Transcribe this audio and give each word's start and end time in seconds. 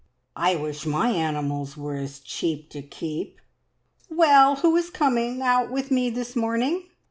"I 0.35 0.55
wish 0.55 0.87
my 0.87 1.11
animals 1.11 1.77
were 1.77 1.93
as 1.95 2.17
cheap 2.21 2.71
to 2.71 2.81
keep! 2.81 3.39
Well, 4.09 4.55
who 4.55 4.75
is 4.75 4.89
coming 4.89 5.43
out 5.43 5.69
with 5.69 5.91
me 5.91 6.09
this 6.09 6.35
morning? 6.35 6.87